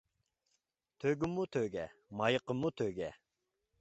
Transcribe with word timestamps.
تۆگىمۇ 1.03 1.45
تۆگە، 1.57 1.85
مايىقىمۇ 2.23 2.73
تۆگە. 2.83 3.13